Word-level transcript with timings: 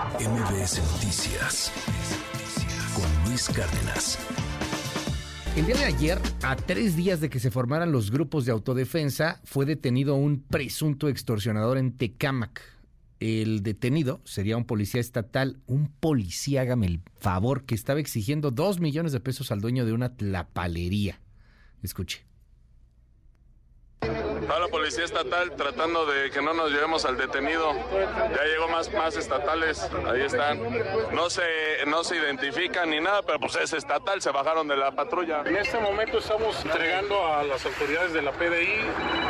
MBS 0.00 0.80
Noticias 0.94 1.70
con 2.94 3.28
Luis 3.28 3.50
Cárdenas. 3.50 4.18
El 5.54 5.66
día 5.66 5.76
de 5.76 5.84
ayer, 5.84 6.18
a 6.42 6.56
tres 6.56 6.96
días 6.96 7.20
de 7.20 7.28
que 7.28 7.38
se 7.38 7.50
formaran 7.50 7.92
los 7.92 8.10
grupos 8.10 8.46
de 8.46 8.52
autodefensa, 8.52 9.42
fue 9.44 9.66
detenido 9.66 10.14
un 10.14 10.40
presunto 10.40 11.10
extorsionador 11.10 11.76
en 11.76 11.98
Tecámac. 11.98 12.62
El 13.18 13.62
detenido 13.62 14.22
sería 14.24 14.56
un 14.56 14.64
policía 14.64 15.02
estatal, 15.02 15.60
un 15.66 15.88
policía, 15.88 16.62
hágame 16.62 16.86
el 16.86 17.02
favor, 17.18 17.66
que 17.66 17.74
estaba 17.74 18.00
exigiendo 18.00 18.50
dos 18.50 18.80
millones 18.80 19.12
de 19.12 19.20
pesos 19.20 19.52
al 19.52 19.60
dueño 19.60 19.84
de 19.84 19.92
una 19.92 20.16
tlapalería. 20.16 21.20
Escuche. 21.82 22.29
Está 24.50 24.62
la 24.62 24.66
policía 24.66 25.04
estatal 25.04 25.52
tratando 25.52 26.06
de 26.06 26.28
que 26.32 26.42
no 26.42 26.52
nos 26.52 26.72
llevemos 26.72 27.04
al 27.04 27.16
detenido. 27.16 27.72
Ya 27.92 28.44
llegó 28.46 28.66
más, 28.66 28.92
más 28.92 29.16
estatales, 29.16 29.88
ahí 30.08 30.22
están. 30.22 30.60
No 31.12 31.30
se, 31.30 31.44
no 31.86 32.02
se 32.02 32.16
identifican 32.16 32.90
ni 32.90 32.98
nada, 32.98 33.22
pero 33.22 33.38
pues 33.38 33.54
es 33.54 33.72
estatal, 33.72 34.20
se 34.20 34.32
bajaron 34.32 34.66
de 34.66 34.76
la 34.76 34.90
patrulla. 34.90 35.44
En 35.46 35.54
este 35.54 35.78
momento 35.78 36.18
estamos 36.18 36.64
entregando 36.64 37.24
a 37.32 37.44
las 37.44 37.64
autoridades 37.64 38.12
de 38.12 38.22
la 38.22 38.32
PDI, 38.32 38.80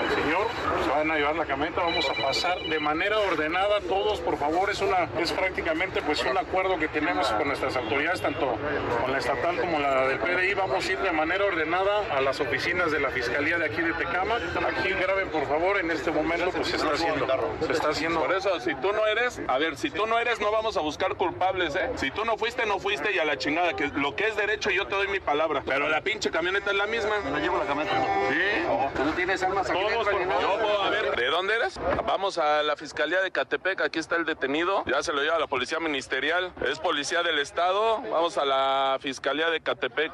al 0.01 0.23
señor, 0.23 0.47
se 0.91 0.97
van 0.97 1.11
a 1.11 1.17
llevar 1.17 1.37
la 1.37 1.47
camioneta, 1.47 1.83
vamos 1.83 2.09
a 2.09 2.15
pasar 2.15 2.59
de 2.59 2.81
manera 2.81 3.19
ordenada 3.19 3.81
todos, 3.81 4.19
por 4.21 4.37
favor, 4.37 4.71
es 4.71 4.81
una, 4.81 5.09
es 5.21 5.33
prácticamente 5.33 6.03
pues 6.03 6.23
un 6.25 6.37
acuerdo 6.37 6.79
que 6.79 6.89
tenemos 6.89 7.29
con 7.29 7.47
nuestras 7.47 7.77
autoridades, 7.77 8.21
tanto 8.21 8.57
con 9.01 9.13
la 9.13 9.19
estatal 9.19 9.57
como 9.61 9.79
la 9.79 10.09
del 10.09 10.19
PDI, 10.19 10.55
vamos 10.55 10.87
a 10.87 10.93
ir 10.93 10.99
de 10.99 11.13
manera 11.13 11.45
ordenada 11.45 12.17
a 12.17 12.21
las 12.21 12.41
oficinas 12.41 12.91
de 12.91 12.99
la 12.99 13.11
Fiscalía 13.11 13.59
de 13.59 13.67
aquí 13.67 13.81
de 13.83 13.93
Tecama. 13.93 14.37
Aquí 14.37 14.91
graben, 14.91 15.29
por 15.29 15.47
favor, 15.47 15.79
en 15.79 15.91
este 15.91 16.11
momento 16.11 16.51
pues 16.51 16.69
se 16.69 16.77
está 16.77 16.93
haciendo. 16.93 17.27
Se 17.67 17.73
está 17.73 17.89
haciendo. 17.91 18.21
Por 18.21 18.35
eso, 18.35 18.61
si 18.61 18.75
tú 18.77 18.93
no 18.93 19.07
eres, 19.07 19.41
a 19.47 19.59
ver, 19.59 19.77
si 19.77 19.91
tú 19.91 20.07
no 20.07 20.19
eres, 20.19 20.41
no 20.41 20.51
vamos 20.51 20.77
a 20.77 20.81
buscar 20.81 21.15
culpables, 21.15 21.75
¿eh? 21.77 21.91
Si 21.97 22.11
tú 22.11 22.25
no 22.25 22.37
fuiste, 22.37 22.67
no 22.67 22.79
fuiste 22.79 23.13
y 23.13 23.19
a 23.19 23.25
la 23.25 23.39
chingada, 23.39 23.75
que 23.75 23.89
lo 23.89 24.17
que 24.17 24.29
es 24.29 24.37
derecho 24.37 24.71
yo 24.71 24.87
te 24.87 24.95
doy 24.95 25.09
mi 25.09 25.21
palabra. 25.21 25.63
Pero 25.65 25.89
la 25.89 26.01
pinche 26.01 26.31
camioneta 26.31 26.71
es 26.71 26.77
la 26.77 26.87
misma. 26.87 27.19
No 27.31 27.39
llevo 27.39 27.59
la 27.59 27.65
camioneta. 27.65 27.97
Sí. 28.31 28.97
¿Tú 28.97 29.05
no 29.05 29.13
tienes 29.13 29.43
armas 29.43 29.71
aquí 29.71 29.79
Todos, 29.79 30.09
por 30.09 30.80
¿de 30.91 31.27
dónde 31.27 31.55
eres? 31.55 31.79
Vamos 32.07 32.39
a 32.39 32.63
la 32.63 32.77
Fiscalía 32.77 33.21
de 33.21 33.31
Catepec, 33.31 33.81
aquí 33.81 33.99
está 33.99 34.17
el 34.17 34.25
detenido, 34.25 34.85
ya 34.87 35.03
se 35.03 35.13
lo 35.13 35.23
lleva 35.23 35.37
a 35.37 35.39
la 35.39 35.47
Policía 35.47 35.81
Ministerial, 35.81 36.53
es 36.67 36.79
Policía 36.79 37.23
del 37.23 37.39
Estado, 37.39 38.03
vamos 38.11 38.39
a 38.39 38.45
la 38.45 38.99
Fiscalía 39.01 39.51
de 39.51 39.61
Catepec. 39.61 40.13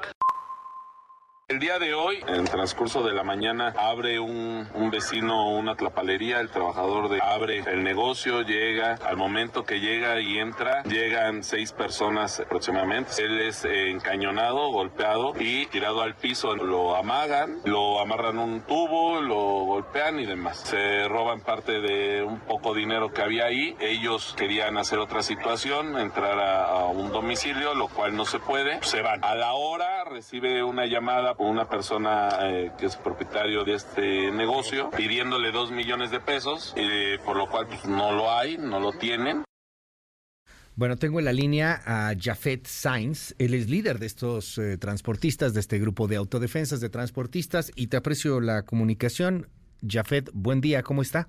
El 1.49 1.61
día 1.61 1.79
de 1.79 1.95
hoy, 1.95 2.19
en 2.27 2.43
transcurso 2.45 3.05
de 3.05 3.15
la 3.15 3.23
mañana, 3.23 3.73
abre 3.79 4.19
un, 4.19 4.69
vecino 4.91 5.51
una 5.51 5.77
tlapalería, 5.77 6.41
el 6.41 6.51
trabajador 6.51 7.09
de, 7.09 7.21
abre 7.23 7.61
el 7.61 7.85
negocio, 7.85 8.43
llega, 8.43 8.97
al 8.97 9.17
momento 9.17 9.65
que 9.65 9.79
llega 9.79 10.21
y 10.21 10.39
entra, 10.41 10.83
llegan 10.83 11.45
seis 11.45 11.71
personas 11.71 12.41
aproximadamente. 12.41 13.13
Él 13.23 13.41
es 13.43 13.65
encañonado, 13.65 14.73
golpeado 14.73 15.35
y 15.39 15.67
tirado 15.67 16.03
al 16.03 16.17
piso. 16.17 16.57
Lo 16.57 16.97
amagan, 16.97 17.61
lo 17.65 18.01
amarran 18.01 18.41
un 18.41 18.63
tubo, 18.63 19.21
lo 19.21 19.37
golpean 19.37 20.19
y 20.19 20.27
demás. 20.27 20.59
Se 20.59 21.07
roban 21.07 21.43
parte 21.43 21.81
de 21.81 22.25
un 22.25 22.41
poco 22.41 22.75
dinero 22.75 23.13
que 23.13 23.23
había 23.23 23.45
ahí. 23.45 23.77
Ellos 23.79 24.35
querían 24.37 24.79
hacer 24.79 24.99
otra 24.99 25.23
situación, 25.23 25.97
entrar 25.97 26.41
a 26.41 26.87
un 26.87 27.13
domicilio, 27.13 27.73
lo 27.75 27.87
cual 27.87 28.17
no 28.17 28.25
se 28.25 28.41
puede. 28.41 28.83
Se 28.83 29.01
van. 29.01 29.23
A 29.23 29.37
la 29.37 29.55
hora 29.55 29.96
recibe 30.17 30.65
una 30.65 30.87
llamada 30.87 31.35
por 31.35 31.47
una 31.47 31.69
persona 31.69 32.31
eh, 32.41 32.73
que 32.79 32.87
es 32.87 32.97
propietario 32.97 33.65
de 33.65 33.75
este 33.75 34.31
negocio 34.31 34.89
pidiéndole 34.97 35.53
dos 35.53 35.71
millones 35.71 36.11
de 36.11 36.21
pesos, 36.21 36.73
eh, 36.75 37.19
por 37.23 37.37
lo 37.37 37.51
cual 37.51 37.67
pues, 37.67 37.85
no 37.85 38.13
lo 38.13 38.33
hay, 38.33 38.57
no 38.57 38.81
lo 38.81 38.93
tienen. 38.93 39.45
Bueno, 40.75 40.97
tengo 40.97 41.19
en 41.19 41.27
la 41.27 41.35
línea 41.35 41.83
a 41.85 42.15
Jafet 42.19 42.67
Sainz. 42.67 43.35
Él 43.39 43.53
es 43.53 43.69
líder 43.69 43.99
de 43.99 44.07
estos 44.07 44.57
eh, 44.57 44.79
transportistas, 44.79 45.53
de 45.53 45.61
este 45.61 45.79
grupo 45.79 46.07
de 46.07 46.17
autodefensas 46.17 46.81
de 46.81 46.89
transportistas, 46.89 47.71
y 47.77 47.89
te 47.89 47.99
aprecio 47.99 48.41
la 48.41 48.63
comunicación. 48.63 49.49
Jafet, 49.87 50.31
buen 50.33 50.63
día, 50.63 50.83
¿cómo 50.83 51.03
está? 51.03 51.29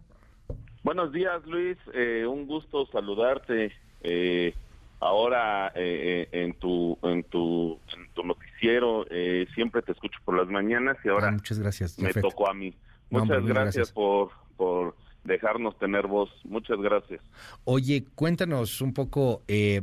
Buenos 0.83 1.11
días, 1.11 1.45
Luis. 1.45 1.77
Eh, 1.93 2.25
un 2.25 2.47
gusto 2.47 2.85
saludarte. 2.85 3.73
Eh, 4.01 4.53
ahora 4.99 5.67
eh, 5.75 6.27
eh, 6.31 6.43
en 6.43 6.53
tu 6.59 6.97
en 7.03 7.23
tu 7.25 7.79
en 7.95 8.13
tu 8.13 8.23
noticiero 8.23 9.05
eh, 9.09 9.45
siempre 9.53 9.81
te 9.81 9.91
escucho 9.91 10.19
por 10.25 10.37
las 10.37 10.47
mañanas 10.47 10.97
y 11.03 11.09
ahora 11.09 11.29
Ah, 11.29 11.31
muchas 11.31 11.59
gracias, 11.59 11.99
me 11.99 12.13
tocó 12.13 12.49
a 12.49 12.53
mí. 12.53 12.71
No, 13.09 13.19
Muchas 13.19 13.37
hombre, 13.37 13.53
gracias, 13.53 13.75
gracias. 13.75 13.91
por 13.91 14.31
por 14.57 14.95
dejarnos 15.23 15.77
tener 15.77 16.07
voz. 16.07 16.29
Muchas 16.45 16.79
gracias. 16.79 17.21
Oye, 17.63 18.05
cuéntanos 18.15 18.81
un 18.81 18.93
poco 18.93 19.43
eh, 19.47 19.81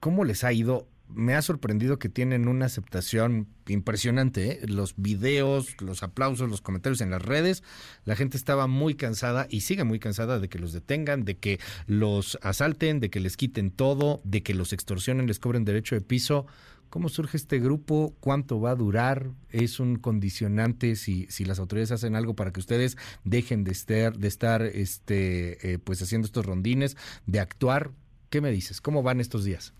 cómo 0.00 0.24
les 0.24 0.42
ha 0.44 0.52
ido. 0.52 0.86
Me 1.08 1.34
ha 1.34 1.42
sorprendido 1.42 1.98
que 1.98 2.08
tienen 2.08 2.48
una 2.48 2.66
aceptación 2.66 3.48
impresionante. 3.66 4.50
¿eh? 4.50 4.60
Los 4.66 4.94
videos, 4.96 5.80
los 5.80 6.02
aplausos, 6.02 6.50
los 6.50 6.60
comentarios 6.60 7.00
en 7.00 7.10
las 7.10 7.22
redes. 7.22 7.62
La 8.04 8.16
gente 8.16 8.36
estaba 8.36 8.66
muy 8.66 8.94
cansada 8.94 9.46
y 9.48 9.62
sigue 9.62 9.84
muy 9.84 9.98
cansada 9.98 10.38
de 10.38 10.48
que 10.48 10.58
los 10.58 10.72
detengan, 10.72 11.24
de 11.24 11.38
que 11.38 11.60
los 11.86 12.38
asalten, 12.42 13.00
de 13.00 13.10
que 13.10 13.20
les 13.20 13.36
quiten 13.36 13.70
todo, 13.70 14.20
de 14.24 14.42
que 14.42 14.54
los 14.54 14.72
extorsionen, 14.72 15.26
les 15.26 15.38
cobren 15.38 15.64
derecho 15.64 15.94
de 15.94 16.02
piso. 16.02 16.46
¿Cómo 16.90 17.10
surge 17.10 17.36
este 17.36 17.58
grupo? 17.58 18.14
¿Cuánto 18.20 18.60
va 18.60 18.70
a 18.70 18.74
durar? 18.74 19.30
¿Es 19.50 19.78
un 19.78 19.96
condicionante 19.96 20.96
si, 20.96 21.26
si 21.28 21.44
las 21.44 21.58
autoridades 21.58 21.92
hacen 21.92 22.16
algo 22.16 22.34
para 22.34 22.50
que 22.50 22.60
ustedes 22.60 22.96
dejen 23.24 23.62
de 23.62 23.72
estar, 23.72 24.16
de 24.16 24.28
estar 24.28 24.62
este, 24.62 25.72
eh, 25.72 25.78
pues 25.78 26.00
haciendo 26.00 26.24
estos 26.26 26.46
rondines, 26.46 26.96
de 27.26 27.40
actuar? 27.40 27.90
¿Qué 28.30 28.40
me 28.40 28.50
dices? 28.50 28.80
¿Cómo 28.80 29.02
van 29.02 29.20
estos 29.20 29.44
días? 29.44 29.74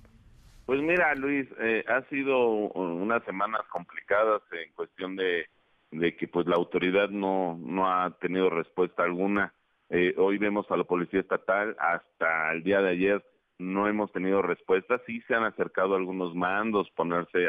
Pues 0.69 0.83
mira, 0.83 1.15
Luis, 1.15 1.49
eh, 1.61 1.83
ha 1.89 2.03
sido 2.11 2.47
unas 2.47 3.25
semanas 3.25 3.63
complicadas 3.71 4.43
en 4.53 4.71
cuestión 4.75 5.17
de, 5.17 5.47
de 5.93 6.15
que 6.15 6.29
pues 6.29 6.47
la 6.47 6.57
autoridad 6.57 7.09
no, 7.09 7.59
no 7.59 7.91
ha 7.91 8.11
tenido 8.19 8.51
respuesta 8.51 9.03
alguna. 9.03 9.55
Eh, 9.89 10.13
hoy 10.19 10.37
vemos 10.37 10.71
a 10.71 10.77
la 10.77 10.85
Policía 10.85 11.21
Estatal, 11.21 11.75
hasta 11.79 12.53
el 12.53 12.65
día 12.65 12.83
de 12.83 12.91
ayer 12.91 13.25
no 13.59 13.89
hemos 13.89 14.13
tenido 14.13 14.43
respuesta. 14.43 15.01
Sí 15.07 15.23
se 15.23 15.35
han 15.35 15.45
acercado 15.45 15.95
algunos 15.97 16.35
mandos, 16.35 16.91
ponerse 16.91 17.49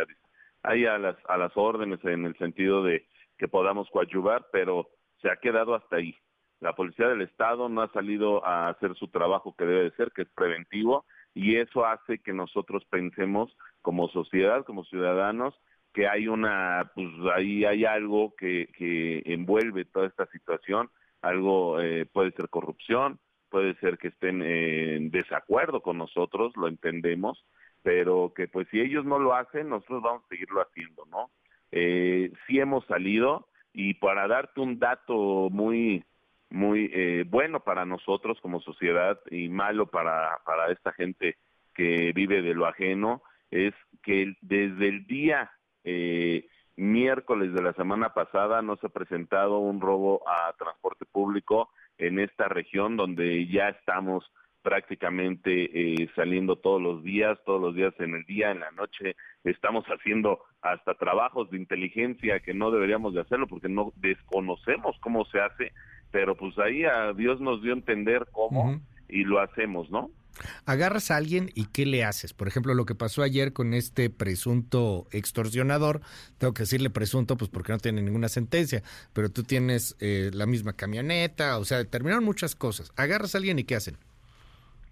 ahí 0.64 0.86
a 0.86 0.98
las, 0.98 1.18
a 1.28 1.36
las 1.36 1.52
órdenes 1.58 2.00
en 2.06 2.24
el 2.24 2.38
sentido 2.38 2.86
de 2.86 3.06
que 3.38 3.50
podamos 3.50 3.90
coadyuvar, 3.90 4.46
pero 4.54 4.92
se 5.22 5.30
ha 5.30 5.36
quedado 5.36 5.76
hasta 5.76 5.98
ahí. 5.98 6.16
La 6.62 6.72
Policía 6.72 7.10
del 7.10 7.24
Estado 7.24 7.68
no 7.68 7.82
ha 7.82 7.92
salido 7.92 8.46
a 8.46 8.70
hacer 8.70 8.96
su 8.96 9.10
trabajo 9.10 9.54
que 9.58 9.66
debe 9.66 9.84
de 9.84 9.96
ser, 9.98 10.14
que 10.14 10.22
es 10.22 10.30
preventivo, 10.30 11.04
y 11.34 11.56
eso 11.58 11.86
hace 11.86 12.20
que 12.20 12.34
nosotros 12.34 12.84
pensemos 12.90 13.56
como 13.82 14.10
sociedad, 14.10 14.66
como 14.66 14.84
ciudadanos, 14.86 15.56
que 15.94 16.08
hay 16.08 16.28
una, 16.28 16.92
pues 16.94 17.08
ahí 17.36 17.66
hay 17.66 17.86
algo 17.86 18.36
que, 18.36 18.70
que 18.78 19.22
envuelve 19.26 19.86
toda 19.86 20.08
esta 20.08 20.26
situación, 20.28 20.90
algo 21.22 21.82
eh, 21.82 22.06
puede 22.06 22.32
ser 22.32 22.50
corrupción, 22.50 23.20
puede 23.50 23.76
ser 23.76 23.98
que 23.98 24.10
estén 24.10 24.42
en 24.44 25.10
desacuerdo 25.12 25.82
con 25.82 25.98
nosotros, 25.98 26.56
lo 26.56 26.68
entendemos, 26.68 27.44
pero 27.82 28.34
que 28.36 28.48
pues 28.48 28.68
si 28.70 28.80
ellos 28.80 29.06
no 29.06 29.20
lo 29.20 29.34
hacen, 29.34 29.70
nosotros 29.70 30.04
vamos 30.04 30.24
a 30.26 30.28
seguirlo 30.28 30.62
haciendo, 30.62 31.06
¿no? 31.06 31.32
Eh, 31.72 32.32
sí 32.48 32.60
hemos 32.60 32.86
salido 32.86 33.48
y 33.74 33.96
para 33.96 34.28
darte 34.28 34.62
un 34.62 34.80
dato 34.80 35.50
muy 35.52 36.04
muy 36.50 36.90
eh, 36.94 37.26
bueno 37.28 37.62
para 37.62 37.86
nosotros 37.86 38.40
como 38.42 38.62
sociedad 38.62 39.20
y 39.30 39.50
malo 39.50 39.88
para, 39.88 40.40
para 40.46 40.72
esta 40.72 40.92
gente 40.94 41.38
que 41.74 42.12
vive 42.14 42.42
de 42.42 42.54
lo 42.54 42.66
ajeno, 42.66 43.22
es 43.52 43.74
que 44.04 44.34
desde 44.42 44.88
el 44.88 45.06
día 45.08 45.52
eh, 45.84 46.48
miércoles 46.76 47.54
de 47.54 47.62
la 47.62 47.74
semana 47.74 48.14
pasada 48.14 48.62
no 48.62 48.78
se 48.78 48.88
ha 48.88 48.90
presentado 48.90 49.60
un 49.60 49.82
robo 49.82 50.24
a 50.28 50.54
transporte 50.54 51.06
público 51.06 51.70
en 51.98 52.20
esta 52.20 52.48
región 52.48 52.98
donde 52.98 53.48
ya 53.48 53.70
estamos 53.70 54.32
prácticamente 54.62 56.04
eh, 56.04 56.10
saliendo 56.16 56.58
todos 56.58 56.82
los 56.82 57.04
días, 57.04 57.40
todos 57.46 57.62
los 57.62 57.76
días 57.76 57.94
en 58.00 58.16
el 58.16 58.26
día, 58.26 58.52
en 58.52 58.60
la 58.60 58.72
noche, 58.72 59.16
estamos 59.44 59.86
haciendo 59.86 60.42
hasta 60.62 60.96
trabajos 60.96 61.50
de 61.50 61.58
inteligencia 61.58 62.40
que 62.42 62.54
no 62.54 62.72
deberíamos 62.72 63.14
de 63.14 63.22
hacerlo 63.22 63.48
porque 63.48 63.70
no 63.70 63.94
desconocemos 63.96 64.98
cómo 65.00 65.26
se 65.26 65.40
hace, 65.40 65.72
pero 66.12 66.36
pues 66.36 66.58
ahí 66.60 66.84
a 66.86 67.14
Dios 67.14 67.40
nos 67.40 67.62
dio 67.62 67.74
a 67.74 67.76
entender 67.76 68.28
cómo 68.32 68.80
y 69.08 69.24
lo 69.24 69.40
hacemos, 69.40 69.90
¿no? 69.90 70.12
Agarras 70.66 71.12
a 71.12 71.18
alguien 71.18 71.50
y 71.54 71.66
¿qué 71.66 71.86
le 71.86 72.04
haces? 72.04 72.34
Por 72.34 72.48
ejemplo, 72.48 72.74
lo 72.74 72.86
que 72.86 72.96
pasó 72.96 73.24
ayer 73.24 73.52
con 73.52 73.74
este 73.74 74.10
presunto 74.10 75.08
extorsionador, 75.12 76.02
tengo 76.38 76.54
que 76.54 76.64
decirle 76.64 76.90
presunto, 76.90 77.36
pues 77.36 77.50
porque 77.50 77.74
no 77.74 77.80
tiene 77.80 78.02
ninguna 78.02 78.30
sentencia, 78.30 78.82
pero 79.14 79.30
tú 79.30 79.44
tienes 79.44 79.98
eh, 80.00 80.32
la 80.34 80.46
misma 80.46 80.74
camioneta, 80.74 81.58
o 81.58 81.66
sea, 81.66 81.80
determinaron 81.80 82.24
muchas 82.24 82.56
cosas. 82.56 82.92
Agarras 82.96 83.36
a 83.36 83.40
alguien 83.40 83.60
y 83.60 83.64
¿qué 83.66 83.76
hacen? 83.76 83.98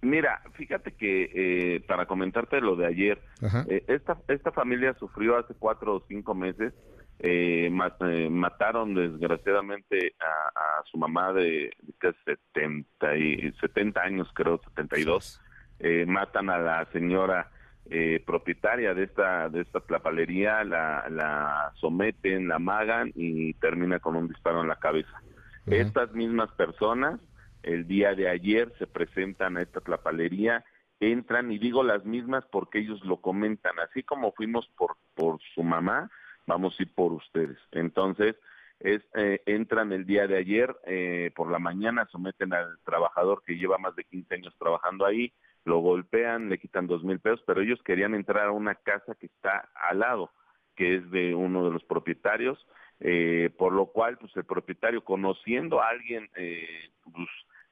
Mira, 0.00 0.42
fíjate 0.54 0.92
que 0.92 1.30
eh, 1.34 1.80
para 1.80 2.06
comentarte 2.06 2.60
lo 2.60 2.76
de 2.76 2.86
ayer, 2.86 3.20
eh, 3.68 3.84
esta, 3.88 4.18
esta 4.28 4.52
familia 4.52 4.94
sufrió 4.94 5.36
hace 5.36 5.54
cuatro 5.58 5.96
o 5.96 6.04
cinco 6.06 6.34
meses, 6.34 6.72
eh, 7.20 7.68
eh, 7.68 8.28
mataron 8.30 8.94
desgraciadamente 8.94 10.14
a, 10.20 10.58
a 10.60 10.84
su 10.90 10.98
mamá 10.98 11.32
de, 11.32 11.72
de 11.82 11.92
que 12.00 12.12
70, 12.24 13.16
y, 13.16 13.52
70 13.60 14.00
años, 14.00 14.28
creo, 14.34 14.60
72, 14.76 15.40
eh, 15.80 16.06
matan 16.06 16.48
a 16.48 16.58
la 16.58 16.84
señora 16.92 17.50
eh, 17.90 18.22
propietaria 18.24 18.94
de 18.94 19.04
esta 19.04 19.48
de 19.48 19.62
esta 19.62 19.80
tlapalería, 19.80 20.62
la, 20.62 21.08
la 21.10 21.72
someten, 21.76 22.46
la 22.46 22.58
magan 22.58 23.10
y 23.16 23.54
termina 23.54 23.98
con 23.98 24.14
un 24.14 24.28
disparo 24.28 24.62
en 24.62 24.68
la 24.68 24.76
cabeza. 24.76 25.22
Estas 25.66 26.12
mismas 26.14 26.50
personas 26.52 27.20
el 27.68 27.86
día 27.86 28.14
de 28.14 28.28
ayer 28.28 28.72
se 28.78 28.86
presentan 28.86 29.56
a 29.56 29.62
esta 29.62 29.80
tlapalería, 29.80 30.64
entran 31.00 31.52
y 31.52 31.58
digo 31.58 31.82
las 31.82 32.04
mismas 32.04 32.44
porque 32.50 32.78
ellos 32.78 33.04
lo 33.04 33.20
comentan, 33.20 33.78
así 33.78 34.02
como 34.02 34.32
fuimos 34.32 34.66
por 34.76 34.96
por 35.14 35.40
su 35.54 35.62
mamá, 35.62 36.10
vamos 36.46 36.78
a 36.78 36.82
ir 36.82 36.94
por 36.94 37.12
ustedes. 37.12 37.58
Entonces, 37.72 38.36
es, 38.78 39.02
eh, 39.14 39.42
entran 39.46 39.92
el 39.92 40.06
día 40.06 40.28
de 40.28 40.36
ayer 40.36 40.74
eh, 40.86 41.32
por 41.34 41.50
la 41.50 41.58
mañana, 41.58 42.06
someten 42.10 42.52
al 42.52 42.78
trabajador 42.84 43.42
que 43.44 43.56
lleva 43.56 43.78
más 43.78 43.96
de 43.96 44.04
15 44.04 44.34
años 44.36 44.54
trabajando 44.58 45.04
ahí, 45.04 45.32
lo 45.64 45.78
golpean, 45.80 46.48
le 46.48 46.58
quitan 46.58 46.86
dos 46.86 47.02
mil 47.02 47.18
pesos, 47.18 47.42
pero 47.46 47.60
ellos 47.60 47.82
querían 47.84 48.14
entrar 48.14 48.46
a 48.46 48.52
una 48.52 48.76
casa 48.76 49.16
que 49.16 49.26
está 49.26 49.68
al 49.74 49.98
lado, 49.98 50.30
que 50.76 50.96
es 50.96 51.10
de 51.10 51.34
uno 51.34 51.64
de 51.64 51.72
los 51.72 51.82
propietarios, 51.82 52.64
eh, 53.00 53.50
por 53.58 53.72
lo 53.72 53.86
cual, 53.86 54.18
pues 54.18 54.34
el 54.36 54.44
propietario, 54.44 55.04
conociendo 55.04 55.80
a 55.80 55.88
alguien, 55.88 56.30
eh, 56.36 56.90
pues, 57.02 57.28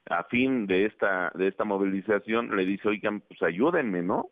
a 0.08 0.24
fin 0.24 0.66
de 0.66 0.86
esta 0.86 1.32
de 1.34 1.48
esta 1.48 1.64
movilización, 1.64 2.54
le 2.56 2.64
dice, 2.64 2.88
oigan, 2.88 3.20
pues 3.20 3.42
ayúdenme, 3.42 4.02
¿no? 4.02 4.30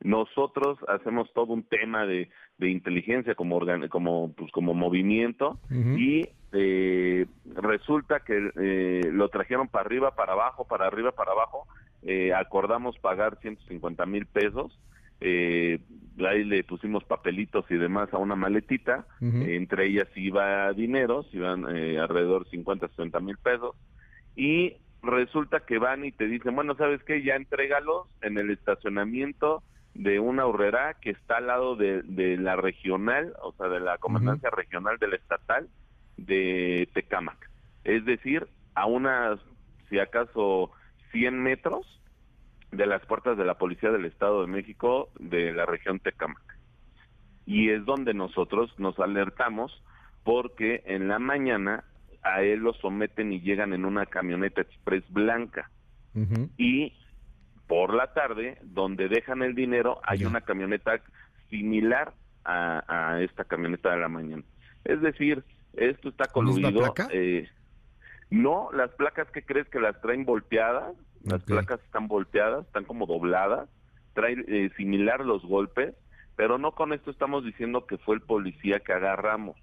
Nosotros 0.00 0.78
hacemos 0.88 1.32
todo 1.32 1.52
un 1.52 1.62
tema 1.62 2.06
de, 2.06 2.28
de 2.58 2.70
inteligencia 2.70 3.34
como 3.36 3.60
como 3.88 4.32
pues 4.34 4.50
como 4.50 4.74
movimiento 4.74 5.60
y 5.70 6.28
eh, 6.52 7.26
resulta 7.54 8.20
que 8.20 8.50
eh, 8.60 9.10
lo 9.12 9.28
trajeron 9.28 9.68
para 9.68 9.86
arriba, 9.86 10.14
para 10.14 10.32
abajo, 10.32 10.66
para 10.66 10.86
arriba, 10.86 11.12
para 11.12 11.32
abajo. 11.32 11.66
Eh, 12.02 12.32
acordamos 12.34 12.98
pagar 12.98 13.38
150 13.40 14.04
mil 14.06 14.26
pesos. 14.26 14.76
Eh, 15.20 15.78
ahí 16.28 16.42
le 16.42 16.64
pusimos 16.64 17.04
papelitos 17.04 17.64
y 17.70 17.76
demás 17.76 18.12
a 18.12 18.18
una 18.18 18.34
maletita. 18.34 19.06
entre 19.20 19.86
ellas 19.86 20.08
iba 20.16 20.72
dinero, 20.72 21.24
iban 21.32 21.64
eh, 21.74 21.98
alrededor 21.98 22.48
50, 22.50 22.88
60 22.88 23.20
mil 23.20 23.38
pesos. 23.38 23.76
Y 24.34 24.78
resulta 25.02 25.60
que 25.60 25.78
van 25.78 26.04
y 26.04 26.12
te 26.12 26.26
dicen, 26.26 26.54
bueno, 26.54 26.74
¿sabes 26.76 27.02
qué? 27.04 27.22
Ya 27.22 27.34
entrégalos 27.34 28.06
en 28.22 28.38
el 28.38 28.50
estacionamiento 28.50 29.62
de 29.94 30.20
una 30.20 30.46
horrera 30.46 30.94
que 30.94 31.10
está 31.10 31.38
al 31.38 31.48
lado 31.48 31.76
de, 31.76 32.02
de 32.02 32.36
la 32.36 32.56
regional, 32.56 33.34
o 33.42 33.52
sea, 33.52 33.68
de 33.68 33.80
la 33.80 33.98
comandancia 33.98 34.50
regional 34.50 34.98
del 34.98 35.14
estatal 35.14 35.68
de 36.16 36.88
Tecámac. 36.94 37.50
Es 37.84 38.04
decir, 38.04 38.46
a 38.74 38.86
unas, 38.86 39.38
si 39.90 39.98
acaso, 39.98 40.70
100 41.10 41.42
metros 41.42 41.86
de 42.70 42.86
las 42.86 43.04
puertas 43.04 43.36
de 43.36 43.44
la 43.44 43.58
Policía 43.58 43.90
del 43.90 44.06
Estado 44.06 44.40
de 44.40 44.46
México 44.46 45.10
de 45.18 45.52
la 45.52 45.66
región 45.66 45.98
Tecámac. 46.00 46.42
Y 47.44 47.70
es 47.70 47.84
donde 47.84 48.14
nosotros 48.14 48.72
nos 48.78 48.98
alertamos 48.98 49.82
porque 50.24 50.82
en 50.86 51.08
la 51.08 51.18
mañana 51.18 51.84
a 52.22 52.42
él 52.42 52.60
lo 52.60 52.72
someten 52.74 53.32
y 53.32 53.40
llegan 53.40 53.72
en 53.72 53.84
una 53.84 54.06
camioneta 54.06 54.60
express 54.60 55.04
blanca. 55.10 55.70
Y 56.58 56.92
por 57.66 57.94
la 57.94 58.12
tarde, 58.12 58.58
donde 58.62 59.08
dejan 59.08 59.42
el 59.42 59.54
dinero, 59.54 60.00
hay 60.04 60.24
una 60.24 60.42
camioneta 60.42 61.00
similar 61.48 62.12
a, 62.44 63.18
esta 63.20 63.44
camioneta 63.44 63.90
de 63.90 64.00
la 64.00 64.08
mañana. 64.08 64.42
Es 64.84 65.00
decir, 65.00 65.42
esto 65.74 66.10
está 66.10 66.26
coludido. 66.26 66.94
Eh, 67.10 67.48
no, 68.30 68.70
las 68.72 68.90
placas 68.92 69.30
que 69.30 69.42
crees 69.42 69.68
que 69.68 69.80
las 69.80 70.00
traen 70.00 70.24
volteadas, 70.24 70.94
las 71.24 71.42
placas 71.44 71.80
están 71.84 72.08
volteadas, 72.08 72.66
están 72.66 72.84
como 72.84 73.06
dobladas, 73.06 73.68
traen 74.14 74.44
eh, 74.48 74.70
similar 74.76 75.24
los 75.24 75.42
golpes, 75.44 75.94
pero 76.36 76.58
no 76.58 76.72
con 76.72 76.92
esto 76.92 77.10
estamos 77.10 77.44
diciendo 77.44 77.86
que 77.86 77.98
fue 77.98 78.16
el 78.16 78.22
policía 78.22 78.80
que 78.80 78.92
agarramos. 78.92 79.56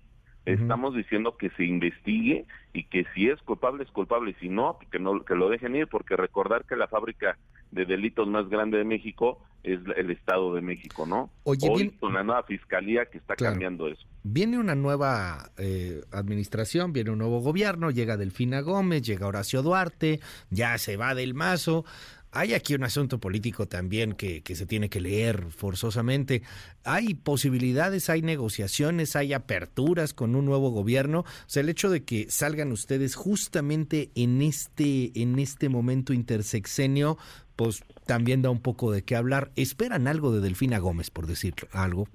Estamos 0.53 0.95
diciendo 0.95 1.37
que 1.37 1.49
se 1.51 1.63
investigue 1.63 2.45
y 2.73 2.83
que 2.85 3.05
si 3.13 3.29
es 3.29 3.39
culpable 3.41 3.83
es 3.83 3.91
culpable, 3.91 4.35
si 4.39 4.49
no, 4.49 4.77
que 4.91 4.99
no 4.99 5.23
que 5.23 5.35
lo 5.35 5.49
dejen 5.49 5.75
ir, 5.75 5.87
porque 5.87 6.15
recordar 6.15 6.65
que 6.65 6.75
la 6.75 6.87
fábrica 6.87 7.37
de 7.71 7.85
delitos 7.85 8.27
más 8.27 8.49
grande 8.49 8.77
de 8.77 8.83
México 8.83 9.39
es 9.63 9.79
el 9.97 10.09
Estado 10.11 10.53
de 10.55 10.61
México, 10.61 11.05
¿no? 11.05 11.29
Oye, 11.43 11.67
Hoy 11.69 11.89
con 11.99 12.13
la 12.13 12.23
nueva 12.23 12.43
fiscalía 12.43 13.05
que 13.05 13.17
está 13.17 13.35
cambiando 13.35 13.87
eso. 13.87 14.01
Viene 14.23 14.57
una 14.57 14.75
nueva 14.75 15.51
eh, 15.57 16.01
administración, 16.11 16.93
viene 16.93 17.11
un 17.11 17.19
nuevo 17.19 17.41
gobierno, 17.41 17.91
llega 17.91 18.17
Delfina 18.17 18.61
Gómez, 18.61 19.01
llega 19.01 19.27
Horacio 19.27 19.61
Duarte, 19.61 20.19
ya 20.49 20.77
se 20.77 20.97
va 20.97 21.13
del 21.13 21.33
mazo. 21.33 21.85
Hay 22.31 22.53
aquí 22.53 22.75
un 22.75 22.83
asunto 22.83 23.19
político 23.19 23.67
también 23.67 24.13
que, 24.13 24.43
que, 24.43 24.55
se 24.55 24.67
tiene 24.67 24.89
que 24.89 25.01
leer 25.01 25.45
forzosamente. 25.45 26.43
Hay 26.83 27.15
posibilidades, 27.15 28.09
hay 28.09 28.21
negociaciones, 28.21 29.15
hay 29.15 29.33
aperturas 29.33 30.13
con 30.13 30.35
un 30.35 30.45
nuevo 30.45 30.69
gobierno. 30.69 31.21
O 31.21 31.25
sea, 31.47 31.61
el 31.61 31.69
hecho 31.69 31.89
de 31.89 32.05
que 32.05 32.29
salgan 32.29 32.71
ustedes 32.71 33.15
justamente 33.15 34.11
en 34.15 34.41
este, 34.41 35.11
en 35.19 35.39
este 35.39 35.69
momento 35.69 36.13
intersexenio, 36.13 37.17
pues 37.55 37.83
también 38.05 38.41
da 38.41 38.49
un 38.49 38.61
poco 38.61 38.91
de 38.91 39.03
qué 39.03 39.15
hablar. 39.15 39.49
¿Esperan 39.55 40.07
algo 40.07 40.31
de 40.31 40.41
Delfina 40.41 40.77
Gómez, 40.77 41.09
por 41.09 41.25
decir 41.25 41.55
algo? 41.73 42.07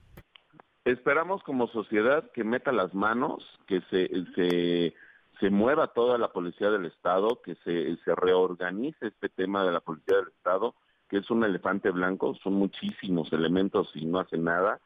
Esperamos 0.85 1.43
como 1.43 1.67
sociedad 1.69 2.31
que 2.33 2.45
meta 2.45 2.71
las 2.71 2.95
manos, 2.95 3.43
que 3.67 3.81
se, 3.91 4.09
se 4.35 4.95
se 5.41 5.51
mueva 5.51 5.89
toda 5.89 6.19
la 6.19 6.33
policía 6.33 6.71
del 6.71 6.87
Estado, 6.87 7.41
que 7.43 7.55
se, 7.65 7.97
se 8.05 8.15
reorganice 8.15 9.09
este 9.09 9.29
tema 9.29 9.65
de 9.65 9.73
la 9.73 9.81
policía 9.81 10.17
del 10.17 10.29
Estado, 10.29 10.75
que 11.09 11.19
es 11.19 11.31
un 11.31 11.45
elefante 11.45 11.91
blanco, 11.91 12.35
son 12.43 12.55
muchísimos 12.55 13.33
elementos 13.33 13.91
y 13.95 14.07
no 14.07 14.21
hace 14.21 14.39
nada. 14.39 14.81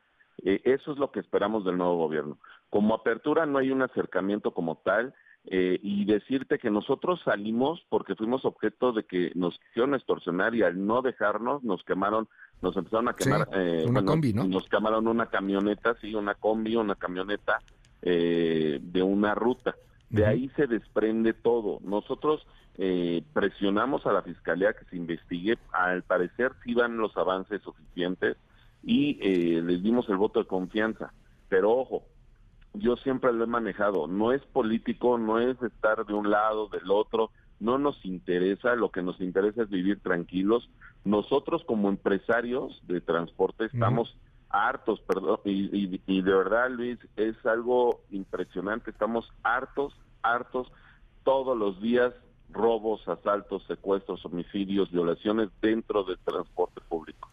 Eh, 0.45 0.61
eso 0.65 0.93
es 0.93 0.99
lo 0.99 1.11
que 1.11 1.21
esperamos 1.21 1.65
del 1.65 1.79
nuevo 1.79 1.97
gobierno. 1.97 2.39
Como 2.71 2.95
apertura 2.95 3.47
no 3.47 3.59
hay 3.59 3.71
un 3.71 3.83
acercamiento 3.83 4.53
como 4.53 4.77
tal 4.77 5.15
eh, 5.50 5.79
y 5.83 6.05
decirte 6.05 6.59
que 6.59 6.71
nosotros 6.71 7.23
salimos 7.25 7.83
porque 7.89 8.15
fuimos 8.15 8.45
objeto 8.45 8.93
de 8.93 9.05
que 9.05 9.33
nos 9.35 9.59
quisieron 9.59 9.95
extorsionar 9.95 10.55
y 10.55 10.62
al 10.62 10.85
no 10.85 11.00
dejarnos 11.00 11.62
nos 11.65 11.83
quemaron, 11.85 12.29
nos 12.61 12.77
empezaron 12.77 13.09
a 13.09 13.15
quemar, 13.15 13.49
eh, 13.55 13.87
una 13.89 14.05
combi, 14.05 14.35
¿no? 14.35 14.45
Nos 14.47 14.69
quemaron 14.69 15.09
una 15.09 15.27
camioneta, 15.27 15.97
sí, 16.03 16.15
una 16.15 16.35
combi, 16.35 16.77
una 16.77 16.97
camioneta 16.97 17.61
eh, 18.03 18.79
de 18.83 19.03
una 19.03 19.35
ruta. 19.35 19.75
De 20.10 20.26
ahí 20.26 20.50
se 20.56 20.66
desprende 20.66 21.34
todo. 21.34 21.81
Nosotros 21.82 22.46
eh, 22.78 23.22
presionamos 23.32 24.06
a 24.06 24.12
la 24.12 24.22
Fiscalía 24.22 24.72
que 24.72 24.84
se 24.87 24.96
investigue. 24.96 25.58
Al 25.72 26.02
parecer 26.02 26.52
sí 26.64 26.75
van 26.75 26.96
los 26.96 27.16
avances 27.16 27.60
suficientes 27.62 28.37
y 28.82 29.18
eh, 29.21 29.62
les 29.62 29.83
dimos 29.83 30.09
el 30.09 30.16
voto 30.16 30.40
de 30.40 30.47
confianza. 30.47 31.12
Pero 31.49 31.73
ojo, 31.73 32.04
yo 32.75 32.97
siempre 32.97 33.33
lo 33.33 33.44
he 33.44 33.49
manejado. 33.49 34.06
No 34.06 34.33
es 34.33 34.42
político, 34.42 35.18
no 35.18 35.40
es 35.40 35.61
estar 35.62 36.06
de 36.06 36.14
un 36.14 36.30
lado, 36.30 36.68
del 36.68 36.90
otro. 36.90 37.30
No 37.61 37.76
nos 37.78 38.02
interesa, 38.04 38.76
lo 38.76 38.90
que 38.90 39.02
nos 39.02 39.21
interesa 39.21 39.62
es 39.62 39.71
vivir 39.71 40.00
tranquilos. 40.00 40.71
Nosotros 41.04 41.64
como 41.64 41.88
empresarios 41.88 42.80
de 42.87 43.00
transporte 43.00 43.64
estamos 43.64 44.16
hartos, 44.50 45.00
perdón, 45.00 45.40
y, 45.45 46.00
y, 46.07 46.23
de 46.23 46.35
verdad, 46.35 46.71
Luis, 46.71 46.99
es 47.17 47.35
algo 47.45 48.00
impresionante. 48.11 48.90
Estamos 48.90 49.28
hartos, 49.43 49.95
hartos 50.23 50.71
todos 51.25 51.57
los 51.57 51.81
días 51.83 52.14
robos, 52.50 53.07
asaltos, 53.07 53.62
secuestros, 53.67 54.25
homicidios, 54.25 54.90
violaciones 54.90 55.50
dentro 55.61 56.05
del 56.05 56.19
transporte 56.19 56.81
público. 56.88 57.28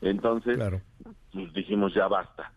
Entonces, 0.00 0.58
pues 1.32 1.52
dijimos 1.52 1.94
ya 1.94 2.08
basta. 2.08 2.52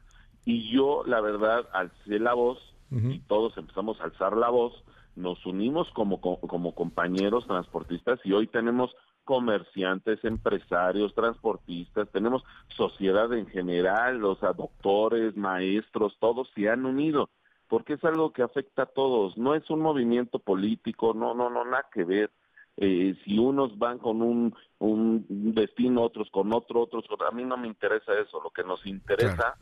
Y 0.46 0.72
yo, 0.74 1.04
la 1.06 1.22
verdad, 1.22 1.68
alcé 1.74 2.20
la 2.20 2.34
voz 2.34 2.58
y 2.92 3.20
todos 3.20 3.56
empezamos 3.58 4.00
a 4.02 4.06
alzar 4.06 4.36
la 4.36 4.50
voz, 4.50 4.74
nos 5.16 5.46
unimos 5.46 5.88
como, 5.92 6.20
como 6.22 6.74
compañeros 6.74 7.46
transportistas 7.46 8.20
y 8.24 8.34
hoy 8.34 8.48
tenemos 8.48 8.96
comerciantes, 9.30 10.26
empresarios, 10.26 11.14
transportistas, 11.14 12.10
tenemos 12.10 12.44
sociedad 12.70 13.32
en 13.32 13.46
general, 13.46 14.18
los 14.18 14.40
doctores, 14.42 15.38
maestros, 15.38 16.18
todos 16.20 16.50
se 16.56 16.68
han 16.68 16.84
unido, 16.84 17.30
porque 17.68 17.94
es 17.94 18.04
algo 18.04 18.34
que 18.34 18.42
afecta 18.42 18.82
a 18.82 18.86
todos, 18.88 19.38
no 19.38 19.54
es 19.54 19.70
un 19.70 19.82
movimiento 19.82 20.40
político, 20.40 21.14
no, 21.14 21.36
no, 21.36 21.52
no, 21.52 21.64
nada 21.64 21.86
que 21.94 22.06
ver. 22.06 22.32
Eh, 22.78 23.16
si 23.24 23.38
unos 23.38 23.78
van 23.78 24.00
con 24.00 24.24
un, 24.24 24.56
un 24.80 25.24
destino, 25.30 26.02
otros 26.02 26.32
con 26.32 26.52
otro, 26.52 26.82
otros 26.82 27.06
con... 27.08 27.22
A 27.22 27.30
mí 27.30 27.44
no 27.46 27.56
me 27.56 27.68
interesa 27.68 28.14
eso, 28.20 28.42
lo 28.42 28.50
que 28.50 28.64
nos 28.64 28.84
interesa 28.88 29.58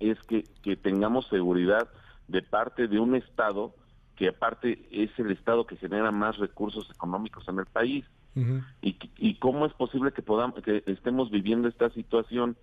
es 0.00 0.18
que, 0.22 0.42
que 0.60 0.74
tengamos 0.74 1.28
seguridad 1.28 1.88
de 2.26 2.42
parte 2.42 2.88
de 2.88 2.98
un 2.98 3.14
Estado 3.14 3.76
que 4.16 4.30
aparte 4.30 4.88
es 4.90 5.16
el 5.20 5.30
Estado 5.30 5.68
que 5.68 5.76
genera 5.76 6.10
más 6.10 6.36
recursos 6.38 6.90
económicos 6.90 7.46
en 7.46 7.60
el 7.60 7.66
país 7.66 8.04
y, 8.34 8.96
y 9.16 9.34
cómo 9.38 9.66
es 9.66 9.72
posible 9.72 10.12
que 10.12 10.22
podamos 10.22 10.62
que 10.62 10.82
estemos 10.86 11.30
viviendo 11.30 11.68
esta 11.68 11.90
situación. 11.90 12.56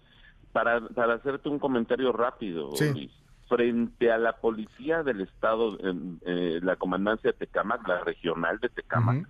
Para, 0.54 0.80
para 0.88 1.16
hacerte 1.16 1.50
un 1.50 1.60
comentario 1.60 2.14
rápido 2.14 2.70
frente 3.50 4.10
a 4.10 4.18
la 4.18 4.38
policía 4.38 5.04
del 5.04 5.20
estado 5.20 5.78
eh, 5.82 6.62
la 6.64 6.78
comandancia 6.78 7.34
de 7.34 7.38
Tecamac 7.38 7.86
la 7.86 8.00
regional 8.06 8.58
de 8.60 8.70
Tecamac 8.70 9.28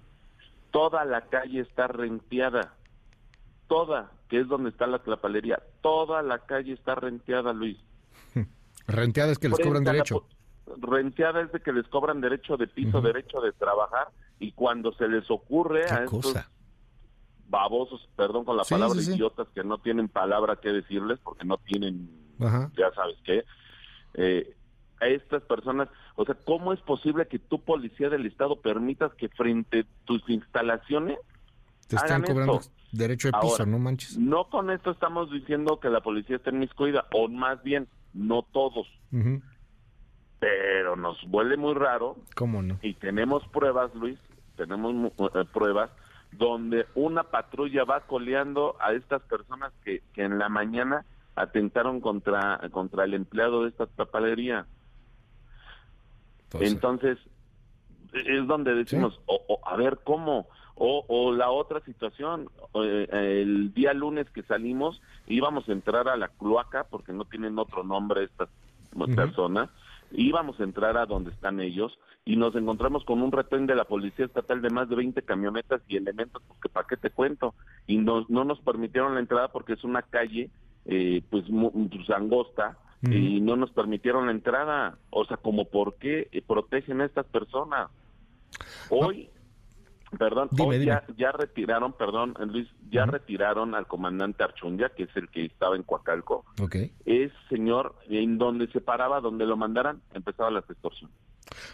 toda 0.76 1.06
la 1.06 1.22
calle 1.22 1.62
está 1.62 1.88
renteada. 1.88 2.74
Toda, 3.70 4.12
que 4.28 4.42
es 4.42 4.48
donde 4.50 4.72
está 4.72 4.86
la 4.88 5.00
tlapalería, 5.00 5.58
toda 5.82 6.22
la 6.22 6.40
calle 6.40 6.74
está 6.74 6.96
renteada, 6.96 7.54
Luis. 7.54 7.78
Renteada 8.88 9.32
es 9.32 9.40
que 9.40 9.48
les 9.48 9.58
cobran 9.58 9.84
Frente 9.84 9.92
derecho. 9.92 10.28
Renteada 10.82 11.42
es 11.44 11.52
de 11.54 11.62
que 11.62 11.72
les 11.72 11.88
cobran 11.88 12.20
derecho 12.20 12.58
de 12.58 12.68
piso, 12.68 13.00
derecho 13.00 13.40
de 13.40 13.54
trabajar, 13.54 14.10
y 14.40 14.52
cuando 14.52 14.94
se 14.94 15.08
les 15.08 15.30
ocurre 15.32 15.86
¿Qué 15.86 15.94
a 15.94 16.04
estos 16.04 16.22
cosa? 16.26 16.50
babosos, 17.48 18.10
perdón 18.16 18.44
con 18.46 18.58
la 18.58 18.64
Sí, 18.64 18.74
palabra, 18.74 19.00
sí, 19.00 19.06
sí. 19.06 19.14
idiotas 19.14 19.48
que 19.54 19.64
no 19.64 19.78
tienen 19.78 20.08
palabra 20.10 20.58
que 20.58 20.70
decirles 20.70 21.20
porque 21.24 21.46
no 21.46 21.58
tienen, 21.58 22.10
Ajá. 22.40 22.72
ya 22.76 22.92
sabes 22.94 23.18
qué, 23.24 23.46
eh, 24.16 24.56
a 25.00 25.08
estas 25.08 25.44
personas, 25.44 25.90
o 26.16 26.26
sea, 26.26 26.36
¿cómo 26.46 26.74
es 26.74 26.80
posible 26.82 27.28
que 27.28 27.38
tú, 27.38 27.62
policía 27.62 28.10
del 28.10 28.26
Estado, 28.26 28.62
permitas 28.62 29.14
que 29.16 29.28
frente 29.30 29.82
a 29.82 30.06
tus 30.06 30.28
instalaciones 30.30 31.18
Te 31.88 31.98
están 31.98 32.24
hagan 32.24 32.30
cobrando 32.32 32.60
esto? 32.60 32.72
derecho 32.92 33.28
de 33.28 33.34
piso, 33.34 33.52
Ahora, 33.54 33.66
no 33.66 33.78
manches. 33.78 34.18
No 34.18 34.50
con 34.50 34.72
esto 34.72 34.92
estamos 34.92 35.30
diciendo 35.32 35.80
que 35.82 35.90
la 35.90 36.02
policía 36.02 36.38
está 36.38 36.50
inmiscuida, 36.50 37.06
o 37.14 37.28
más 37.28 37.62
bien, 37.62 37.88
no 38.14 38.44
todos, 38.44 38.88
Ujú. 39.12 39.42
Pero 40.46 40.96
nos 40.96 41.18
huele 41.32 41.58
muy 41.58 41.74
raro 41.74 42.18
¿Cómo 42.36 42.62
no? 42.62 42.78
y 42.84 42.94
tenemos 42.94 43.48
pruebas, 43.48 43.96
Luis, 43.96 44.20
tenemos 44.56 45.12
eh, 45.34 45.44
pruebas 45.52 45.90
donde 46.34 46.86
una 46.94 47.24
patrulla 47.24 47.84
va 47.84 48.02
coleando 48.02 48.76
a 48.80 48.94
estas 48.94 49.24
personas 49.24 49.74
que, 49.84 50.04
que 50.14 50.22
en 50.22 50.38
la 50.38 50.48
mañana 50.48 51.04
atentaron 51.36 52.00
contra, 52.00 52.62
contra 52.72 53.06
el 53.06 53.16
empleado 53.16 53.64
de 53.64 53.70
esta 53.70 53.88
papelería. 53.88 54.68
Pues, 56.50 56.72
Entonces, 56.72 57.18
es 58.14 58.46
donde 58.46 58.76
decimos, 58.76 59.20
o, 59.26 59.42
o, 59.48 59.68
a 59.68 59.76
ver, 59.78 59.98
¿cómo? 60.04 60.48
O, 60.76 61.06
o 61.08 61.34
la 61.34 61.50
otra 61.50 61.80
situación, 61.80 62.50
eh, 62.76 63.08
el 63.42 63.74
día 63.74 63.96
lunes 63.96 64.30
que 64.30 64.44
salimos 64.44 65.02
íbamos 65.26 65.68
a 65.68 65.72
entrar 65.72 66.08
a 66.08 66.18
la 66.18 66.28
cloaca, 66.28 66.84
porque 66.84 67.14
no 67.14 67.26
tienen 67.26 67.58
otro 67.58 67.84
nombre 67.84 68.26
estas 68.26 68.50
personas, 69.16 69.70
íbamos 70.18 70.60
a 70.60 70.64
entrar 70.64 70.98
a 70.98 71.06
donde 71.06 71.32
están 71.32 71.60
ellos 71.60 71.98
y 72.26 72.36
nos 72.36 72.56
encontramos 72.56 73.06
con 73.06 73.22
un 73.22 73.32
retén 73.32 73.68
de 73.68 73.76
la 73.76 73.86
Policía 73.86 74.26
Estatal 74.26 74.62
de 74.62 74.70
más 74.70 74.90
de 74.90 74.96
20 74.96 75.22
camionetas 75.22 75.82
y 75.88 75.98
elementos, 75.98 76.42
porque 76.48 76.70
para 76.70 76.88
qué 76.88 76.98
te 76.98 77.12
cuento, 77.12 77.54
y 77.86 77.98
nos, 77.98 78.30
no 78.30 78.44
nos 78.44 78.60
permitieron 78.62 79.14
la 79.14 79.20
entrada 79.20 79.50
porque 79.50 79.74
es 79.74 79.84
una 79.84 80.02
calle 80.02 80.50
eh, 80.86 81.22
pues, 81.30 81.46
pues 81.50 82.10
angosta, 82.10 82.78
y 83.08 83.40
no 83.40 83.56
nos 83.56 83.70
permitieron 83.70 84.26
la 84.26 84.32
entrada. 84.32 84.98
O 85.12 85.26
sea, 85.26 85.38
como 85.38 85.66
por 85.66 85.96
qué 85.96 86.28
protegen 86.48 87.02
a 87.02 87.06
estas 87.06 87.28
personas. 87.28 87.92
Hoy, 88.90 89.30
perdón, 90.18 90.50
Dime, 90.52 90.68
hoy 90.70 90.80
dime. 90.80 90.92
Ya, 90.92 91.04
ya 91.18 91.32
retiraron, 91.32 91.94
perdón, 91.94 92.36
Luis, 92.52 92.68
ya 92.90 93.06
retiraron 93.06 93.76
al 93.76 93.88
comandante 93.88 94.44
Archundia, 94.44 94.90
que 94.96 95.04
es 95.04 95.16
el 95.16 95.30
que 95.30 95.46
estaba 95.46 95.76
en 95.76 95.84
Coacalco. 95.84 96.46
ok. 96.62 96.76
Es 97.06 97.32
señor 97.50 97.96
en 98.10 98.38
donde 98.38 98.68
se 98.68 98.82
paraba, 98.82 99.22
donde 99.22 99.46
lo 99.46 99.58
mandaran, 99.58 100.02
empezaba 100.14 100.52
la 100.52 100.60
extorsión. 100.60 101.12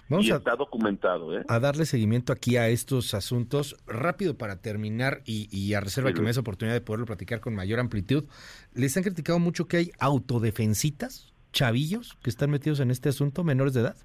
Vamos 0.10 0.26
y 0.26 0.32
a, 0.32 0.36
está 0.36 0.56
documentado, 0.56 1.38
¿eh? 1.38 1.46
a 1.48 1.60
darle 1.60 1.86
seguimiento 1.86 2.34
aquí 2.34 2.58
a 2.58 2.68
estos 2.68 3.14
asuntos. 3.14 3.78
Rápido 3.88 4.38
para 4.38 4.62
terminar 4.62 5.22
y, 5.26 5.48
y 5.56 5.74
a 5.74 5.80
reserva 5.80 6.10
Sí, 6.10 6.16
que 6.16 6.22
me 6.22 6.28
des 6.28 6.38
oportunidad 6.38 6.76
de 6.76 6.82
poderlo 6.82 7.06
platicar 7.06 7.40
con 7.40 7.56
mayor 7.56 7.80
amplitud. 7.80 8.26
Les 8.74 8.96
han 8.98 9.04
criticado 9.04 9.40
mucho 9.40 9.68
que 9.68 9.78
hay 9.78 9.92
autodefensitas, 10.00 11.34
chavillos 11.54 12.18
que 12.22 12.30
están 12.30 12.52
metidos 12.52 12.80
en 12.80 12.92
este 12.92 13.10
asunto, 13.10 13.44
menores 13.44 13.74
de 13.74 13.82
edad. 13.82 13.96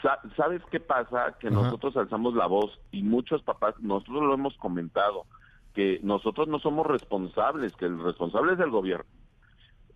Sa- 0.00 0.20
¿Sabes 0.36 0.62
qué 0.70 0.80
pasa? 0.80 1.36
Que 1.40 1.48
Ajá. 1.48 1.56
nosotros 1.56 1.96
alzamos 1.96 2.34
la 2.34 2.46
voz 2.46 2.78
y 2.92 3.02
muchos 3.02 3.42
papás, 3.42 3.74
nosotros 3.80 4.22
lo 4.22 4.34
hemos 4.34 4.56
comentado, 4.56 5.26
que 5.74 6.00
nosotros 6.02 6.48
no 6.48 6.58
somos 6.60 6.86
responsables, 6.86 7.74
que 7.76 7.86
el 7.86 8.02
responsable 8.02 8.54
es 8.54 8.60
el 8.60 8.70
gobierno. 8.70 9.06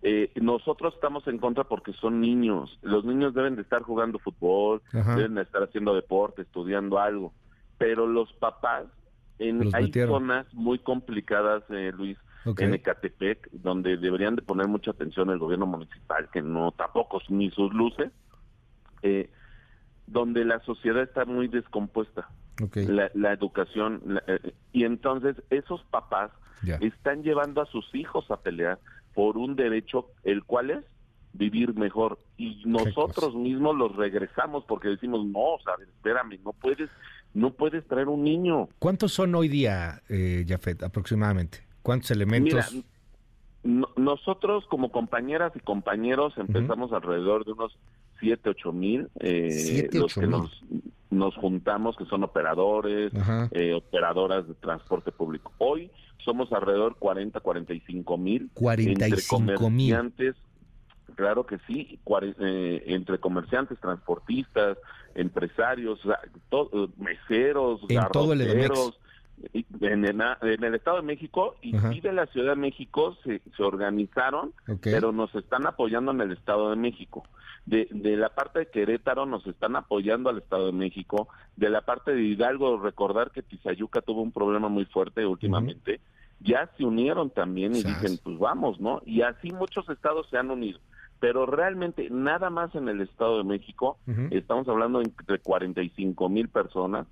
Eh, 0.03 0.31
nosotros 0.35 0.93
estamos 0.93 1.27
en 1.27 1.39
contra 1.39 1.63
porque 1.63 1.93
son 1.93 2.21
niños. 2.21 2.77
Los 2.83 3.03
niños 3.05 3.33
deben 3.33 3.55
de 3.55 3.63
estar 3.63 3.81
jugando 3.81 4.19
fútbol, 4.19 4.81
Ajá. 4.93 5.15
deben 5.15 5.35
de 5.35 5.41
estar 5.41 5.63
haciendo 5.63 5.95
deporte, 5.95 6.43
estudiando 6.43 6.99
algo. 6.99 7.33
Pero 7.79 8.05
los 8.05 8.31
papás, 8.33 8.85
en, 9.39 9.65
Los 9.65 9.73
hay 9.73 9.85
metieron. 9.85 10.19
zonas 10.21 10.53
muy 10.53 10.79
complicadas, 10.79 11.63
eh, 11.69 11.91
Luis, 11.95 12.17
en 12.57 12.73
Ecatepec, 12.75 13.49
donde 13.51 13.97
deberían 13.97 14.35
de 14.35 14.41
poner 14.41 14.67
mucha 14.67 14.91
atención 14.91 15.29
el 15.31 15.37
gobierno 15.39 15.65
municipal, 15.65 16.29
que 16.31 16.41
no 16.41 16.71
tampoco 16.71 17.19
ni 17.29 17.51
sus 17.51 17.73
luces, 17.73 18.11
eh, 19.01 19.29
donde 20.07 20.43
la 20.45 20.59
sociedad 20.61 21.03
está 21.03 21.25
muy 21.25 21.47
descompuesta, 21.47 22.29
la, 22.87 23.11
la 23.13 23.33
educación, 23.33 24.01
la- 24.05 24.23
eh, 24.27 24.53
y 24.73 24.83
entonces 24.85 25.35
esos 25.49 25.83
papás 25.91 26.31
están 26.81 27.21
llevando 27.23 27.61
a 27.61 27.65
sus 27.67 27.93
hijos 27.93 28.31
a 28.31 28.37
pelear 28.37 28.79
por 29.13 29.37
un 29.37 29.55
derecho, 29.55 30.07
el 30.23 30.43
cual 30.43 30.71
es 30.71 30.83
vivir 31.33 31.75
mejor, 31.75 32.19
y 32.37 32.63
nosotros 32.65 33.35
mismos 33.35 33.75
los 33.75 33.95
regresamos 33.95 34.63
porque 34.65 34.87
decimos, 34.87 35.23
no, 35.25 35.57
sea, 35.63 35.73
espérame, 35.85 36.39
no 36.43 36.53
puedes, 36.53 36.89
no 37.35 37.51
puedes 37.51 37.85
traer 37.87 38.07
un 38.07 38.23
niño. 38.23 38.69
¿Cuántos 38.79 39.13
son 39.13 39.35
hoy 39.35 39.47
día, 39.49 40.01
eh, 40.09 40.43
Jafet, 40.47 40.81
aproximadamente? 40.81 41.59
¿Cuántos 41.83 42.09
elementos? 42.11 42.73
Mira, 42.73 42.83
no- 43.63 43.89
nosotros 43.97 44.65
como 44.67 44.91
compañeras 44.91 45.51
y 45.55 45.59
compañeros 45.59 46.33
empezamos 46.37 46.91
alrededor 46.93 47.45
de 47.45 47.51
unos 47.51 47.77
7, 48.19 48.49
8 48.49 48.71
mil, 48.73 49.07
eh, 49.19 49.51
Siete, 49.51 49.97
los 49.99 50.05
ocho 50.11 50.21
que 50.21 50.27
mil. 50.27 50.37
nos, 50.37 50.61
nos 51.09 51.35
juntamos, 51.35 51.95
que 51.97 52.05
son 52.05 52.23
operadores, 52.23 53.11
eh, 53.51 53.73
operadoras 53.73 54.47
de 54.47 54.53
transporte 54.55 55.11
público. 55.11 55.51
Hoy 55.57 55.89
somos 56.23 56.51
alrededor 56.51 56.95
40, 56.97 57.39
45 57.39 58.17
mil. 58.17 58.49
45 58.53 59.39
mil. 59.41 59.55
comerciantes, 59.55 60.35
claro 61.15 61.45
que 61.45 61.57
sí, 61.67 61.99
cuare- 62.03 62.35
eh, 62.39 62.83
entre 62.87 63.19
comerciantes, 63.19 63.79
transportistas, 63.79 64.77
empresarios, 65.15 65.99
o 66.05 66.09
sea, 66.09 66.19
to- 66.49 66.69
eh, 66.73 66.87
meseros, 66.97 67.81
En 67.89 68.01
todo 68.11 68.33
el 68.33 68.41
Edomex. 68.41 68.69
En, 69.53 70.05
el, 70.05 70.21
en 70.41 70.63
el 70.63 70.75
Estado 70.75 70.97
de 70.97 71.03
México 71.03 71.55
y, 71.61 71.71
de 71.99 72.13
la 72.13 72.25
Ciudad 72.27 72.55
de 72.55 72.61
México 72.61 73.15
se, 73.23 73.41
se 73.55 73.63
organizaron, 73.63 74.53
pero 74.81 75.11
nos 75.11 75.33
están 75.35 75.67
apoyando 75.67 76.11
en 76.11 76.21
el 76.21 76.31
Estado 76.31 76.69
de 76.69 76.75
México. 76.75 77.23
De, 77.65 77.87
de 77.91 78.15
la 78.15 78.29
parte 78.29 78.59
de 78.59 78.67
Querétaro 78.67 79.25
nos 79.25 79.45
están 79.45 79.75
apoyando 79.75 80.29
al 80.29 80.37
Estado 80.37 80.67
de 80.67 80.71
México. 80.71 81.27
De 81.55 81.69
la 81.69 81.81
parte 81.81 82.13
de 82.13 82.21
Hidalgo, 82.21 82.79
recordar 82.79 83.31
que 83.31 83.43
Tizayuca 83.43 84.01
tuvo 84.01 84.21
un 84.21 84.31
problema 84.31 84.69
muy 84.69 84.85
fuerte 84.85 85.25
últimamente. 85.25 85.99
Ya 86.39 86.69
se 86.77 86.85
unieron 86.85 87.29
también 87.29 87.75
y 87.75 87.83
dicen, 87.83 88.19
pues 88.23 88.37
vamos, 88.37 88.79
¿no? 88.79 89.01
Y 89.05 89.21
así 89.21 89.51
muchos 89.51 89.89
estados 89.89 90.27
se 90.29 90.37
han 90.37 90.49
unido. 90.49 90.79
Pero 91.19 91.45
realmente 91.47 92.09
nada 92.11 92.49
más 92.49 92.73
en 92.75 92.87
el 92.89 93.01
Estado 93.01 93.39
de 93.39 93.43
México, 93.43 93.97
estamos 94.29 94.67
hablando 94.69 95.01
entre 95.01 95.39
45 95.39 96.29
mil 96.29 96.47
personas, 96.47 97.07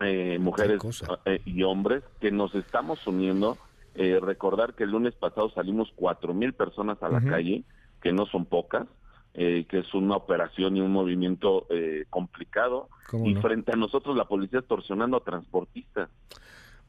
eh, 0.00 0.38
mujeres 0.40 0.78
cosa. 0.78 1.18
eh, 1.24 1.40
y 1.44 1.62
hombres, 1.62 2.02
que 2.20 2.30
nos 2.30 2.54
estamos 2.54 3.06
uniendo. 3.06 3.58
Eh, 3.94 4.18
recordar 4.22 4.74
que 4.74 4.84
el 4.84 4.90
lunes 4.90 5.14
pasado 5.14 5.50
salimos 5.50 5.92
4 5.96 6.32
mil 6.32 6.52
personas 6.52 7.02
a 7.02 7.08
la 7.08 7.20
calle, 7.20 7.64
que 8.00 8.12
no 8.12 8.24
son 8.26 8.46
pocas, 8.46 8.86
eh, 9.34 9.66
que 9.68 9.80
es 9.80 9.94
una 9.94 10.16
operación 10.16 10.76
y 10.76 10.80
un 10.80 10.92
movimiento 10.92 11.66
eh, 11.70 12.04
complicado. 12.08 12.88
¿Cómo 13.08 13.26
Y 13.26 13.34
no? 13.34 13.42
frente 13.42 13.72
a 13.72 13.76
nosotros 13.76 14.16
la 14.16 14.26
policía 14.26 14.60
extorsionando 14.60 15.16
a 15.16 15.24
transportistas. 15.24 16.08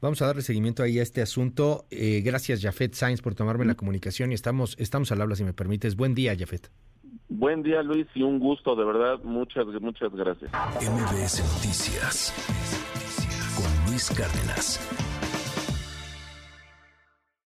Vamos 0.00 0.20
a 0.22 0.26
darle 0.26 0.42
seguimiento 0.42 0.82
ahí 0.82 0.98
a 0.98 1.02
este 1.02 1.22
asunto. 1.22 1.84
Eh, 1.90 2.22
gracias, 2.24 2.60
Jafet 2.62 2.94
Sainz, 2.94 3.20
por 3.22 3.34
tomarme 3.34 3.64
la 3.64 3.74
comunicación 3.76 4.32
y 4.32 4.34
estamos, 4.34 4.76
estamos 4.78 5.12
al 5.12 5.20
habla, 5.20 5.36
si 5.36 5.44
me 5.44 5.52
permites. 5.52 5.94
Buen 5.96 6.14
día, 6.14 6.34
Jafet. 6.36 6.70
Buen 7.28 7.62
día 7.62 7.82
Luis 7.82 8.06
y 8.14 8.22
un 8.22 8.38
gusto, 8.38 8.76
de 8.76 8.84
verdad, 8.84 9.20
muchas, 9.24 9.64
muchas 9.80 10.12
gracias. 10.14 10.50
MBS 10.80 11.42
Noticias 11.54 12.34
Luis 13.92 14.08
Cárdenas. 14.08 14.80